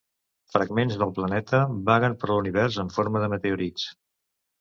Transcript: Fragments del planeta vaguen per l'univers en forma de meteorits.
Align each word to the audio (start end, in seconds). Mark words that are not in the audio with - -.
Fragments 0.53 0.95
del 1.01 1.11
planeta 1.17 1.59
vaguen 1.89 2.15
per 2.23 2.29
l'univers 2.31 2.79
en 2.85 2.89
forma 2.97 3.23
de 3.25 3.29
meteorits. 3.35 3.85